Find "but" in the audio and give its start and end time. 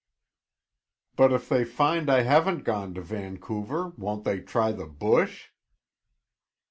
1.15-1.31